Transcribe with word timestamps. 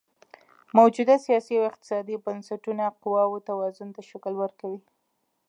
موجوده 0.77 1.15
سیاسي 1.25 1.53
او 1.59 1.63
اقتصادي 1.71 2.15
بنسټونه 2.25 2.85
قواوو 3.03 3.45
توازن 3.49 3.89
ته 3.95 4.01
شکل 4.09 4.33
ورکوي. 4.37 4.79